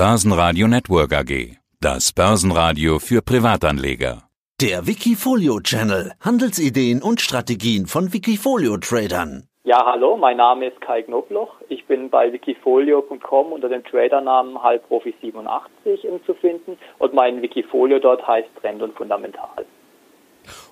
[0.00, 1.58] Börsenradio Network AG.
[1.78, 4.22] Das Börsenradio für Privatanleger.
[4.58, 6.12] Der Wikifolio Channel.
[6.24, 9.44] Handelsideen und Strategien von Wikifolio Tradern.
[9.64, 11.52] Ja, hallo, mein Name ist Kai Knobloch.
[11.68, 18.48] Ich bin bei wikifolio.com unter dem Tradernamen Halbprofi87 zu finden und mein Wikifolio dort heißt
[18.58, 19.66] Trend und Fundamental.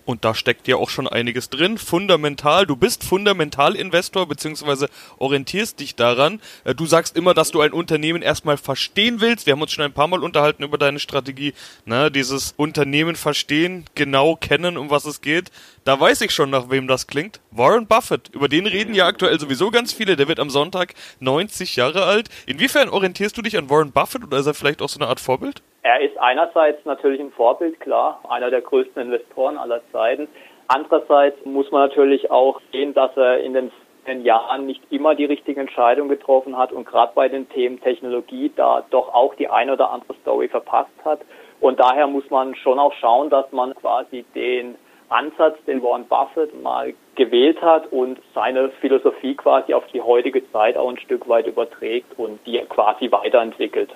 [0.04, 1.76] Und da steckt ja auch schon einiges drin.
[1.76, 6.40] Fundamental, du bist Fundamentalinvestor beziehungsweise orientierst dich daran.
[6.64, 9.44] Äh, du sagst immer, dass du ein Unternehmen erstmal verstehen willst.
[9.44, 11.52] Wir haben uns schon ein paar Mal unterhalten über deine Strategie.
[11.84, 15.50] Na, dieses Unternehmen verstehen, genau kennen, um was es geht.
[15.84, 17.40] Da weiß ich schon, nach wem das klingt.
[17.50, 18.30] Warren Buffett.
[18.32, 20.16] Über den reden ja aktuell sowieso ganz viele.
[20.16, 22.30] Der wird am Sonntag 90 Jahre alt.
[22.46, 25.20] Inwiefern orientierst du dich an Warren Buffett oder ist er vielleicht auch so eine Art
[25.20, 25.62] Vorbild?
[25.88, 30.28] Er ist einerseits natürlich ein Vorbild, klar, einer der größten Investoren aller Zeiten.
[30.66, 35.62] Andererseits muss man natürlich auch sehen, dass er in den Jahren nicht immer die richtige
[35.62, 39.90] Entscheidung getroffen hat und gerade bei den Themen Technologie da doch auch die eine oder
[39.90, 41.20] andere Story verpasst hat.
[41.58, 44.74] Und daher muss man schon auch schauen, dass man quasi den
[45.08, 50.76] Ansatz, den Warren Buffett mal gewählt hat und seine Philosophie quasi auf die heutige Zeit
[50.76, 53.88] auch ein Stück weit überträgt und die quasi weiterentwickelt.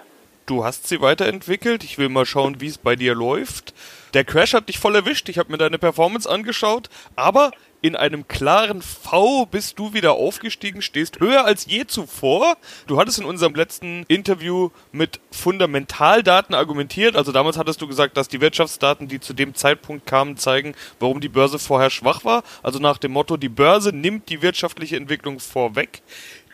[0.46, 1.84] Du hast sie weiterentwickelt.
[1.84, 3.74] Ich will mal schauen, wie es bei dir läuft.
[4.14, 5.28] Der Crash hat dich voll erwischt.
[5.28, 6.90] Ich habe mir deine Performance angeschaut.
[7.14, 12.56] Aber in einem klaren V bist du wieder aufgestiegen, stehst höher als je zuvor.
[12.86, 17.16] Du hattest in unserem letzten Interview mit Fundamentaldaten argumentiert.
[17.16, 21.20] Also damals hattest du gesagt, dass die Wirtschaftsdaten, die zu dem Zeitpunkt kamen, zeigen, warum
[21.20, 22.44] die Börse vorher schwach war.
[22.62, 26.02] Also nach dem Motto, die Börse nimmt die wirtschaftliche Entwicklung vorweg.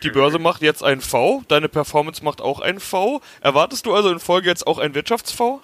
[0.01, 3.19] Die Börse macht jetzt ein V, deine Performance macht auch ein V.
[3.41, 5.61] Erwartest du also in Folge jetzt auch ein Wirtschafts-V?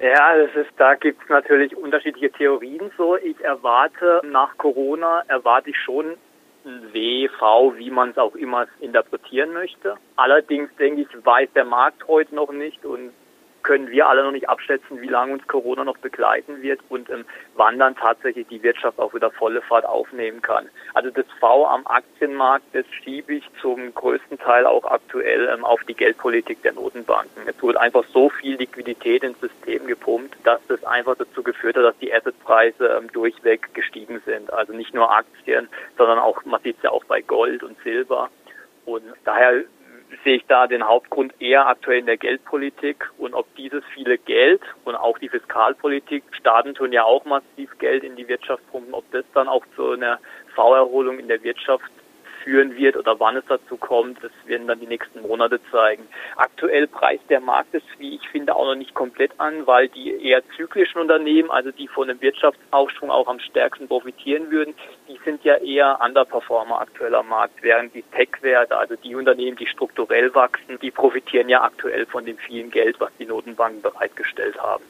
[0.00, 3.16] Ja, das ist, da gibt es natürlich unterschiedliche Theorien so.
[3.16, 6.16] Ich erwarte nach Corona, erwarte ich schon
[6.64, 9.96] ein W, V, wie man es auch immer interpretieren möchte.
[10.16, 13.12] Allerdings denke ich, weiß der Markt heute noch nicht und
[13.64, 17.24] können wir alle noch nicht abschätzen, wie lange uns Corona noch begleiten wird und ähm,
[17.56, 20.68] wann dann tatsächlich die Wirtschaft auch wieder volle Fahrt aufnehmen kann.
[20.92, 25.82] Also das V am Aktienmarkt, das schiebe ich zum größten Teil auch aktuell ähm, auf
[25.84, 27.42] die Geldpolitik der Notenbanken.
[27.46, 31.84] Es wurde einfach so viel Liquidität ins System gepumpt, dass das einfach dazu geführt hat,
[31.84, 34.52] dass die Assetpreise ähm, durchweg gestiegen sind.
[34.52, 38.28] Also nicht nur Aktien, sondern auch, man sieht es ja auch bei Gold und Silber.
[38.84, 39.64] Und daher
[40.22, 44.62] sehe ich da den Hauptgrund eher aktuell in der Geldpolitik und ob dieses viele Geld
[44.84, 49.10] und auch die Fiskalpolitik, Staaten tun ja auch massiv Geld in die Wirtschaft pumpen, ob
[49.12, 50.18] das dann auch zu einer
[50.54, 51.90] V-Erholung in der Wirtschaft
[52.44, 56.06] führen wird oder wann es dazu kommt, das werden dann die nächsten Monate zeigen.
[56.36, 60.22] Aktuell preist der Markt es, wie ich finde, auch noch nicht komplett an, weil die
[60.24, 64.74] eher zyklischen Unternehmen, also die von dem Wirtschaftsaufschwung auch am stärksten profitieren würden,
[65.08, 70.34] die sind ja eher Underperformer aktueller Markt, während die Tech-Werte, also die Unternehmen, die strukturell
[70.34, 74.84] wachsen, die profitieren ja aktuell von dem vielen Geld, was die Notenbanken bereitgestellt haben.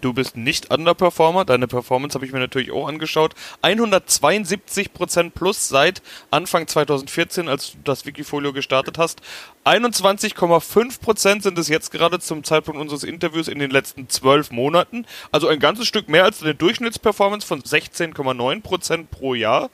[0.00, 1.44] Du bist nicht Underperformer.
[1.44, 3.34] Deine Performance habe ich mir natürlich auch angeschaut.
[3.62, 9.20] 172% plus seit Anfang 2014, als du das Wikifolio gestartet hast.
[9.64, 15.06] 21,5% sind es jetzt gerade zum Zeitpunkt unseres Interviews in den letzten zwölf Monaten.
[15.32, 19.70] Also ein ganzes Stück mehr als eine Durchschnittsperformance von 16,9% pro Jahr.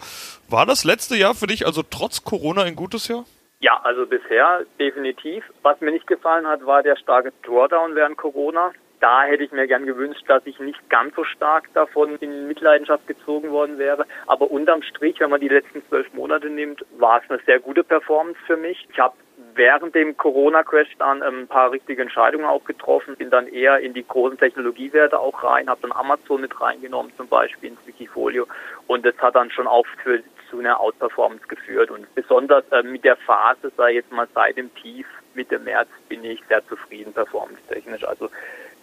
[0.49, 3.25] War das letzte Jahr für dich also trotz Corona ein gutes Jahr?
[3.63, 5.45] Ja, also bisher definitiv.
[5.63, 9.67] Was mir nicht gefallen hat, war der starke Drawdown während Corona da hätte ich mir
[9.67, 14.07] gern gewünscht, dass ich nicht ganz so stark davon in Mitleidenschaft gezogen worden wäre.
[14.29, 17.83] Aber unterm Strich, wenn man die letzten zwölf Monate nimmt, war es eine sehr gute
[17.83, 18.87] Performance für mich.
[18.93, 19.15] Ich habe
[19.55, 24.07] während dem Corona-Crash dann ein paar richtige Entscheidungen auch getroffen, bin dann eher in die
[24.07, 28.47] großen Technologiewerte auch rein, habe dann Amazon mit reingenommen, zum Beispiel ins Wikifolio.
[28.87, 31.91] Und das hat dann schon auch für, zu einer Outperformance geführt.
[31.91, 36.25] Und besonders äh, mit der Phase, sei jetzt mal seit dem Tief Mitte März, bin
[36.25, 38.05] ich sehr zufrieden performance-technisch.
[38.05, 38.31] Also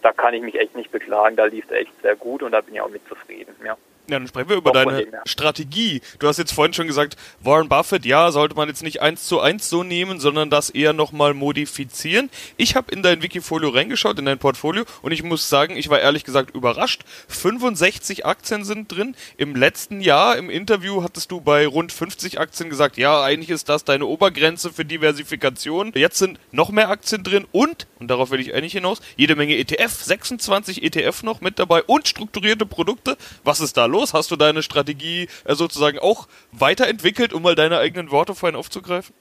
[0.02, 1.36] da kann ich mich echt nicht beklagen.
[1.36, 3.54] Da lief es echt sehr gut und da bin ich auch mit zufrieden.
[3.64, 3.76] Ja.
[4.10, 6.00] Ja, dann sprechen wir über deine Strategie.
[6.18, 9.40] Du hast jetzt vorhin schon gesagt, Warren Buffett, ja, sollte man jetzt nicht eins zu
[9.40, 12.28] eins so nehmen, sondern das eher nochmal modifizieren.
[12.56, 16.00] Ich habe in dein Wikifolio reingeschaut, in dein Portfolio, und ich muss sagen, ich war
[16.00, 17.02] ehrlich gesagt überrascht.
[17.28, 19.14] 65 Aktien sind drin.
[19.36, 23.68] Im letzten Jahr im Interview hattest du bei rund 50 Aktien gesagt, ja, eigentlich ist
[23.68, 25.92] das deine Obergrenze für Diversifikation.
[25.94, 29.56] Jetzt sind noch mehr Aktien drin und, und darauf will ich eigentlich hinaus, jede Menge
[29.56, 33.16] ETF, 26 ETF noch mit dabei und strukturierte Produkte.
[33.44, 33.99] Was ist da los?
[34.00, 34.14] Los?
[34.14, 39.14] Hast du deine Strategie äh, sozusagen auch weiterentwickelt, um mal deine eigenen Worte vorhin aufzugreifen?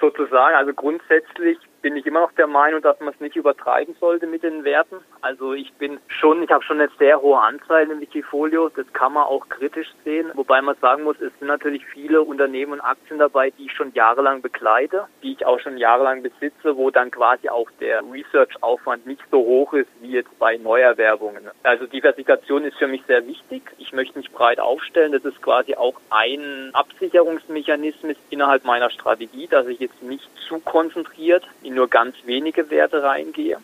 [0.00, 4.26] Sozusagen, also grundsätzlich bin ich immer noch der Meinung, dass man es nicht übertreiben sollte
[4.26, 4.96] mit den Werten.
[5.20, 8.68] Also ich bin schon, ich habe schon eine sehr hohe Anzahl im Wikifolio.
[8.70, 10.30] Das kann man auch kritisch sehen.
[10.34, 13.92] Wobei man sagen muss, es sind natürlich viele Unternehmen und Aktien dabei, die ich schon
[13.94, 19.22] jahrelang begleite, die ich auch schon jahrelang besitze, wo dann quasi auch der Research-Aufwand nicht
[19.30, 21.48] so hoch ist wie jetzt bei Neuerwerbungen.
[21.62, 23.62] Also Diversifikation ist für mich sehr wichtig.
[23.78, 25.12] Ich möchte mich breit aufstellen.
[25.12, 31.46] Das ist quasi auch ein Absicherungsmechanismus innerhalb meiner Strategie, dass ich jetzt nicht zu konzentriert
[31.68, 33.58] in nur ganz wenige Werte reingehe.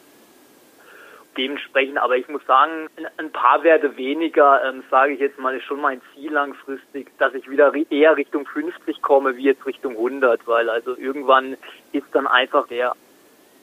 [1.37, 5.65] Dementsprechend, aber ich muss sagen, ein paar Werte weniger, ähm, sage ich jetzt mal, ist
[5.65, 10.47] schon mein Ziel langfristig, dass ich wieder eher Richtung 50 komme, wie jetzt Richtung 100,
[10.47, 11.57] weil also irgendwann
[11.93, 12.95] ist dann einfach der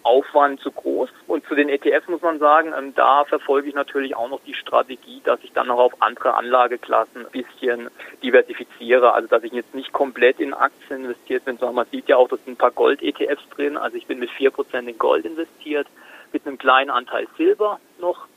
[0.03, 1.09] Aufwand zu groß.
[1.27, 4.53] Und zu den ETFs muss man sagen, ähm, da verfolge ich natürlich auch noch die
[4.53, 7.89] Strategie, dass ich dann noch auf andere Anlageklassen ein bisschen
[8.23, 9.13] diversifiziere.
[9.13, 12.27] Also dass ich jetzt nicht komplett in Aktien investiert bin, sondern man sieht ja auch,
[12.27, 13.77] da sind ein paar Gold-ETFs drin.
[13.77, 15.87] Also ich bin mit vier Prozent in Gold investiert,
[16.31, 18.27] mit einem kleinen Anteil Silber noch.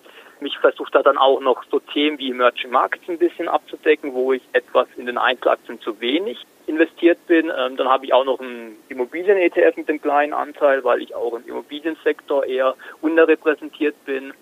[0.40, 4.32] Mich versucht da dann auch noch so Themen wie Emerging Markets ein bisschen abzudecken, wo
[4.32, 7.52] ich etwas in den Einzelaktien zu wenig investiert bin.
[7.56, 11.34] Ähm, dann habe ich auch noch einen Immobilien-ETF mit einem kleinen Anteil, weil ich auch
[11.34, 14.32] im Immobiliensektor eher unterrepräsentiert bin.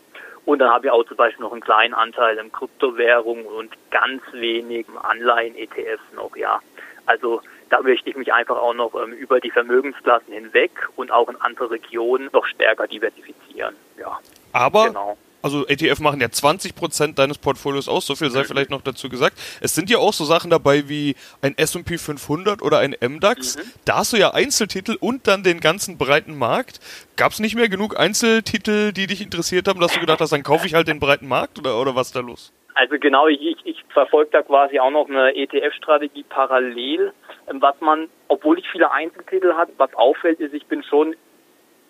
[0.45, 4.23] Und dann habe ich auch zum Beispiel noch einen kleinen Anteil in Kryptowährungen und ganz
[4.33, 6.61] wenig Anleihen-ETFs noch, ja.
[7.07, 11.29] Also da möchte ich mich einfach auch noch ähm, über die Vermögensklassen hinweg und auch
[11.29, 14.19] in andere Regionen noch stärker diversifizieren, ja.
[14.53, 18.83] Aber genau also ETF machen ja 20% deines Portfolios aus, so viel sei vielleicht noch
[18.83, 19.37] dazu gesagt.
[19.61, 23.57] Es sind ja auch so Sachen dabei wie ein S&P 500 oder ein MDAX.
[23.57, 23.73] Mhm.
[23.85, 26.81] Da hast du ja Einzeltitel und dann den ganzen breiten Markt.
[27.17, 30.43] Gab es nicht mehr genug Einzeltitel, die dich interessiert haben, dass du gedacht hast, dann
[30.43, 32.53] kaufe ich halt den breiten Markt oder, oder was ist da los?
[32.75, 37.13] Also genau, ich, ich, ich verfolge da quasi auch noch eine ETF-Strategie parallel.
[37.51, 41.15] Ähm, was man, obwohl ich viele Einzeltitel habe, was auffällt, ist, ich bin schon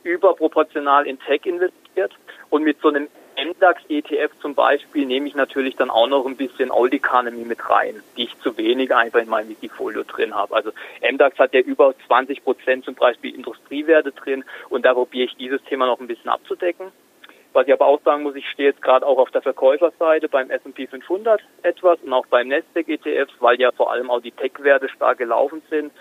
[0.02, 2.12] überproportional in Tech investiert
[2.50, 3.08] und mit so einem
[3.44, 8.02] MDAX-ETF zum Beispiel nehme ich natürlich dann auch noch ein bisschen Old Economy mit rein,
[8.16, 10.54] die ich zu wenig einfach in meinem Wikifolio drin habe.
[10.54, 15.36] Also MDAX hat ja über 20 Prozent zum Beispiel Industriewerte drin und da probiere ich
[15.36, 16.92] dieses Thema noch ein bisschen abzudecken.
[17.52, 20.50] Was ich aber auch sagen muss, ich stehe jetzt gerade auch auf der Verkäuferseite beim
[20.50, 24.88] S&P 500 etwas und auch beim Nasdaq ETFs, weil ja vor allem auch die Tech-Werte
[24.88, 25.92] stark gelaufen sind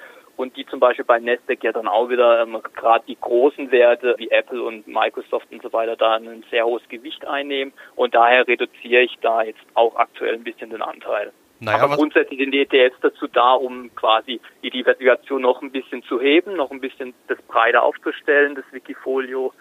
[0.42, 4.16] und die zum Beispiel bei Nasdaq ja dann auch wieder ähm, gerade die großen Werte
[4.18, 8.48] wie Apple und Microsoft und so weiter da ein sehr hohes Gewicht einnehmen und daher
[8.48, 11.32] reduziere ich da jetzt auch aktuell ein bisschen den Anteil.
[11.60, 16.02] Naja, Aber grundsätzlich sind die ETFs dazu da, um quasi die Diversifikation noch ein bisschen
[16.04, 19.54] zu heben, noch ein bisschen das breiter aufzustellen, das Wikifolio,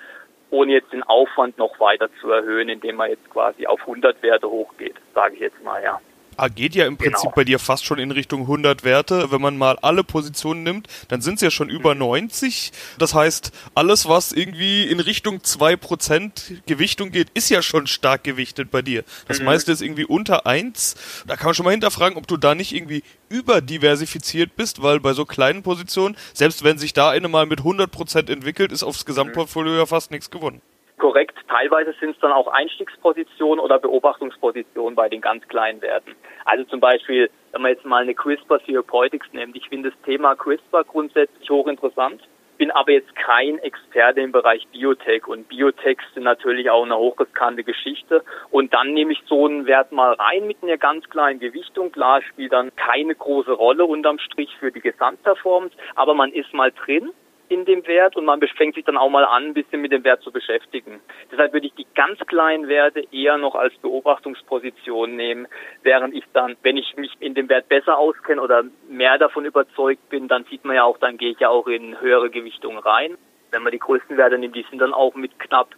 [0.49, 4.49] ohne jetzt den Aufwand noch weiter zu erhöhen, indem man jetzt quasi auf 100 Werte
[4.49, 6.00] hochgeht, sage ich jetzt mal, ja.
[6.49, 7.33] Geht ja im Prinzip genau.
[7.35, 9.31] bei dir fast schon in Richtung 100 Werte.
[9.31, 12.73] Wenn man mal alle Positionen nimmt, dann sind es ja schon über 90.
[12.99, 18.71] Das heißt, alles, was irgendwie in Richtung 2% Gewichtung geht, ist ja schon stark gewichtet
[18.71, 19.05] bei dir.
[19.29, 19.47] Das mhm.
[19.47, 20.97] meiste ist irgendwie unter 1.
[21.27, 25.13] Da kann man schon mal hinterfragen, ob du da nicht irgendwie überdiversifiziert bist, weil bei
[25.13, 29.75] so kleinen Positionen, selbst wenn sich da eine mal mit 100% entwickelt, ist aufs Gesamtportfolio
[29.77, 30.61] ja fast nichts gewonnen
[31.00, 31.37] korrekt.
[31.49, 36.14] Teilweise sind es dann auch Einstiegspositionen oder Beobachtungspositionen bei den ganz kleinen Werten.
[36.44, 39.56] Also zum Beispiel, wenn man jetzt mal eine CRISPR Therapeutics nimmt.
[39.56, 42.23] Ich finde das Thema CRISPR grundsätzlich hochinteressant,
[42.58, 47.64] bin aber jetzt kein Experte im Bereich Biotech und Biotechs sind natürlich auch eine hochriskante
[47.64, 51.91] Geschichte und dann nehme ich so einen Wert mal rein mit einer ganz kleinen Gewichtung.
[51.91, 56.70] Klar spielt dann keine große Rolle unterm Strich für die Gesamtperformance, aber man ist mal
[56.70, 57.12] drin
[57.50, 60.05] in dem Wert und man fängt sich dann auch mal an, ein bisschen mit dem
[60.05, 61.00] Wert zu beschäftigen.
[61.32, 65.48] Deshalb würde ich die ganz kleinen Werte eher noch als Beobachtungsposition nehmen,
[65.82, 70.08] während ich dann, wenn ich mich in dem Wert besser auskenne oder mehr davon überzeugt
[70.10, 73.19] bin, dann sieht man ja auch, dann gehe ich ja auch in höhere Gewichtungen rein.
[73.51, 75.75] Wenn man die größten Werte nimmt, die sind dann auch mit knapp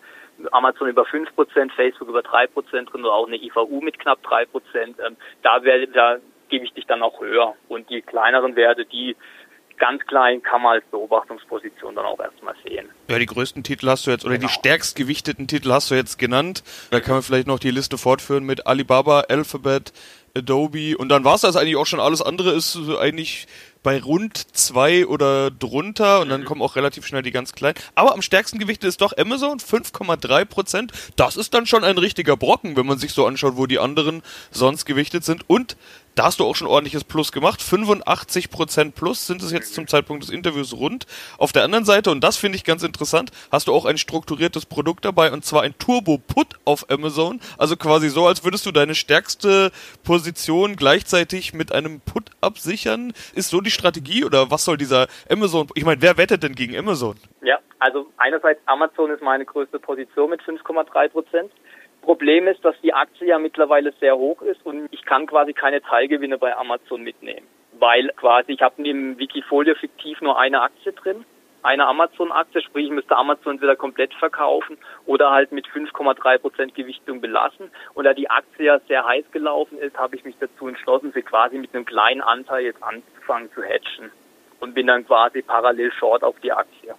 [0.50, 4.46] Amazon über 5%, Facebook über 3% drin oder auch eine IVU mit knapp 3%.
[4.74, 6.18] Ähm, da, wär, da
[6.52, 7.54] gebe ich dich dann auch höher.
[7.68, 9.16] Und die kleineren Werte, die
[9.82, 12.88] ganz klein kann man als Beobachtungsposition dann auch erstmal sehen.
[13.10, 14.46] Ja, die größten Titel hast du jetzt, oder genau.
[14.46, 16.62] die stärkst gewichteten Titel hast du jetzt genannt.
[16.92, 19.92] Da kann man vielleicht noch die Liste fortführen mit Alibaba, Alphabet,
[20.36, 21.98] Adobe und dann war es das eigentlich auch schon.
[21.98, 23.48] Alles andere ist eigentlich
[23.82, 26.44] bei rund zwei oder drunter und dann mhm.
[26.44, 27.74] kommen auch relativ schnell die ganz kleinen.
[27.96, 30.92] Aber am stärksten gewichtet ist doch Amazon, 5,3 Prozent.
[31.16, 34.22] Das ist dann schon ein richtiger Brocken, wenn man sich so anschaut, wo die anderen
[34.52, 35.42] sonst gewichtet sind.
[35.48, 35.76] Und
[36.14, 37.60] Da hast du auch schon ordentliches Plus gemacht.
[37.60, 41.06] 85% Plus sind es jetzt zum Zeitpunkt des Interviews rund.
[41.38, 44.66] Auf der anderen Seite, und das finde ich ganz interessant, hast du auch ein strukturiertes
[44.66, 47.40] Produkt dabei und zwar ein Turbo-Put auf Amazon.
[47.56, 49.72] Also quasi so, als würdest du deine stärkste
[50.04, 53.14] Position gleichzeitig mit einem Put absichern.
[53.34, 55.68] Ist so die Strategie oder was soll dieser Amazon?
[55.74, 57.16] Ich meine, wer wettet denn gegen Amazon?
[57.42, 61.50] Ja, also einerseits Amazon ist meine größte Position mit 5,3 Prozent.
[62.02, 65.80] Problem ist, dass die Aktie ja mittlerweile sehr hoch ist und ich kann quasi keine
[65.80, 67.46] Teilgewinne bei Amazon mitnehmen,
[67.78, 71.24] weil quasi ich habe im Wikifolio fiktiv nur eine Aktie drin,
[71.62, 77.20] eine Amazon-Aktie, sprich ich müsste Amazon entweder komplett verkaufen oder halt mit 5,3 Prozent Gewichtung
[77.20, 77.70] belassen.
[77.94, 81.22] Und da die Aktie ja sehr heiß gelaufen ist, habe ich mich dazu entschlossen, sie
[81.22, 84.10] quasi mit einem kleinen Anteil jetzt anzufangen zu hatchen
[84.60, 86.94] und bin dann quasi parallel short auf die Aktie.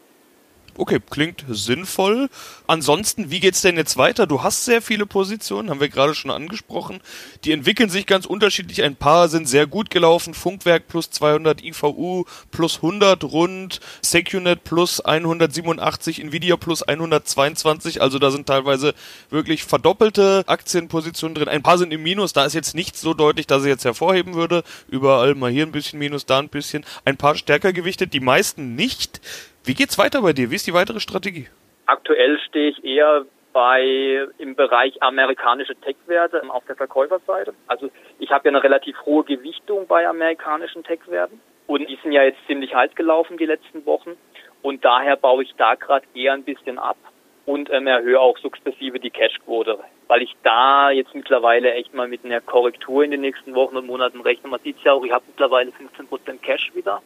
[0.76, 2.30] Okay, klingt sinnvoll.
[2.66, 4.26] Ansonsten, wie geht's denn jetzt weiter?
[4.26, 7.00] Du hast sehr viele Positionen, haben wir gerade schon angesprochen.
[7.44, 8.82] Die entwickeln sich ganz unterschiedlich.
[8.82, 10.34] Ein paar sind sehr gut gelaufen.
[10.34, 18.02] Funkwerk plus 200, IVU plus 100 rund, Secunet plus 187, Nvidia plus 122.
[18.02, 18.96] Also da sind teilweise
[19.30, 21.50] wirklich verdoppelte Aktienpositionen drin.
[21.50, 22.34] Ein paar sind im Minus.
[22.34, 24.64] Da ist jetzt nicht so deutlich, dass ich jetzt hervorheben würde.
[24.88, 26.84] Überall mal hier ein bisschen Minus, da ein bisschen.
[27.06, 29.22] Ein paar stärker gewichtet, die meisten nicht.
[29.66, 30.52] Wie geht's weiter bei dir?
[30.52, 31.48] Wie ist die weitere Strategie?
[31.86, 37.54] Aktuell stehe ich eher bei im Bereich amerikanische Tech-Werte auf der Verkäuferseite.
[37.68, 37.90] Also
[38.20, 42.46] ich habe ja eine relativ hohe Gewichtung bei amerikanischen Tech-Werten und die sind ja jetzt
[42.46, 44.18] ziemlich heiß gelaufen die letzten Wochen
[44.62, 46.98] und daher baue ich da gerade eher ein bisschen ab
[47.46, 52.26] und ähm, erhöhe auch sukzessive die Cash-Quote, weil ich da jetzt mittlerweile echt mal mit
[52.26, 54.50] einer Korrektur in den nächsten Wochen und Monaten rechne.
[54.50, 57.02] Man sieht ja auch, ich habe mittlerweile 15% Cash wieder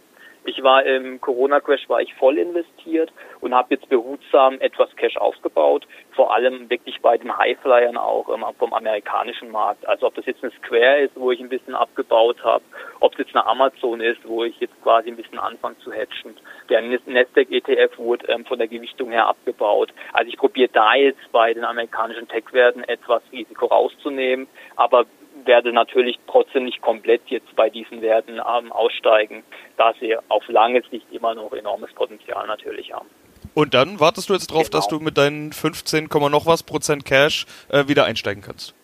[0.48, 3.12] ich war im Corona-Crash, war ich voll investiert
[3.42, 5.86] und habe jetzt behutsam etwas Cash aufgebaut,
[6.16, 9.86] vor allem wirklich bei den Highflyern auch ähm, vom amerikanischen Markt.
[9.88, 12.64] Also ob das jetzt eine Square ist, wo ich ein bisschen abgebaut habe,
[13.02, 16.36] ob es jetzt eine Amazon ist, wo ich jetzt quasi ein bisschen anfange zu hatchen.
[16.70, 19.94] Der Nasdaq ETF wurde ähm, von der Gewichtung her abgebaut.
[20.14, 25.06] Also ich probiere da jetzt bei den amerikanischen Tech-Werten etwas Risiko rauszunehmen, aber
[25.48, 29.44] werde natürlich trotzdem nicht komplett jetzt bei diesen Werten ähm, aussteigen,
[29.78, 33.08] da sie auf lange Sicht immer noch enormes Potenzial natürlich haben.
[33.54, 34.78] Und dann wartest du jetzt drauf, genau.
[34.78, 38.76] dass du mit deinen 15, noch was Prozent Cash äh, wieder einsteigen kannst.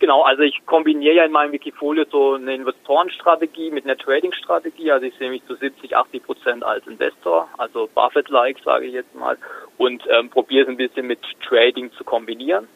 [0.00, 4.90] Genau, also ich kombiniere ja in meinem Wikifolio so eine Investorenstrategie mit einer Trading-Strategie.
[4.90, 9.14] Also ich sehe mich zu 70, 80 Prozent als Investor, also Buffett-like, sage ich jetzt
[9.14, 9.38] mal,
[9.78, 12.68] und ähm, probiere es ein bisschen mit Trading zu kombinieren.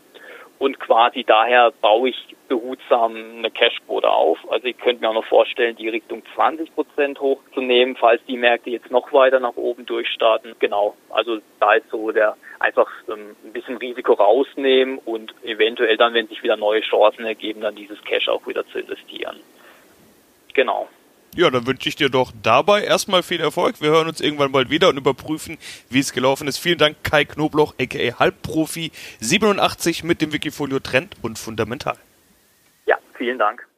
[0.58, 4.38] Und quasi daher baue ich behutsam eine Cashquote auf.
[4.50, 8.70] Also ich könnte mir auch noch vorstellen, die Richtung 20 Prozent hochzunehmen, falls die Märkte
[8.70, 10.56] jetzt noch weiter nach oben durchstarten.
[10.58, 10.96] Genau.
[11.10, 16.26] Also da ist so der einfach ähm, ein bisschen Risiko rausnehmen und eventuell dann, wenn
[16.26, 19.36] sich wieder neue Chancen ergeben, dann dieses Cash auch wieder zu investieren.
[20.54, 20.88] Genau.
[21.38, 23.80] Ja, dann wünsche ich dir doch dabei erstmal viel Erfolg.
[23.80, 25.56] Wir hören uns irgendwann bald wieder und überprüfen,
[25.88, 26.58] wie es gelaufen ist.
[26.58, 28.90] Vielen Dank, Kai Knobloch, aka Halbprofi
[29.20, 31.96] 87 mit dem Wikifolio Trend und Fundamental.
[32.86, 33.68] Ja, vielen Dank.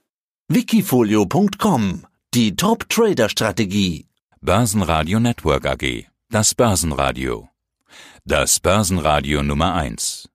[0.48, 4.06] Wikifolio.com Die Top Trader Strategie.
[4.40, 6.06] Börsenradio Network AG.
[6.30, 7.50] Das Börsenradio.
[8.24, 10.28] Das Börsenradio Nummer 1.